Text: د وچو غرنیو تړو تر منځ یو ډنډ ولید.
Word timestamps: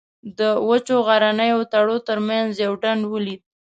د 0.37 0.39
وچو 0.69 0.95
غرنیو 1.07 1.69
تړو 1.73 1.97
تر 2.07 2.17
منځ 2.29 2.49
یو 2.65 2.73
ډنډ 2.81 3.01
ولید. 3.13 3.41